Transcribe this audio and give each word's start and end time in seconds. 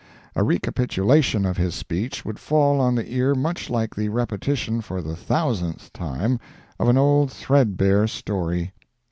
A 0.35 0.43
recapitulation 0.43 1.45
of 1.45 1.57
his 1.57 1.75
speech 1.75 2.25
would 2.25 2.39
fall 2.39 2.79
on 2.81 2.95
the 2.95 3.13
ear 3.13 3.35
much 3.35 3.69
like 3.69 3.93
the 3.95 4.09
repetition 4.09 4.81
for 4.81 4.99
the 4.99 5.15
thousandth 5.15 5.93
time 5.93 6.39
of 6.79 6.89
an 6.89 6.97
old 6.97 7.31
thread 7.31 7.77
bare 7.77 8.07
story. 8.07 8.71